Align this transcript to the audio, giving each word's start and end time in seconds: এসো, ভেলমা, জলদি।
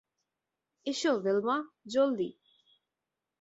এসো, 0.85 1.11
ভেলমা, 1.19 1.57
জলদি। 1.87 2.29